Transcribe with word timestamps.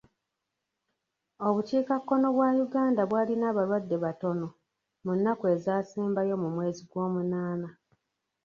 Obukiikakkono 1.47 2.27
bwa 2.35 2.49
Uganda 2.65 3.01
bw'alina 3.09 3.45
abalwadde 3.51 3.95
batono 4.03 4.47
mu 5.03 5.11
nnaku 5.17 5.43
ezasembayo 5.55 6.35
mu 6.43 6.47
mwezi 6.55 6.81
gw'omunaana. 6.89 7.69